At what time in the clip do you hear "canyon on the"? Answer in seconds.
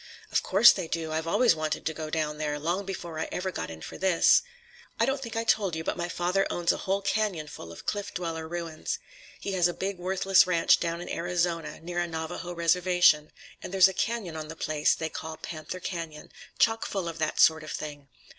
13.93-14.55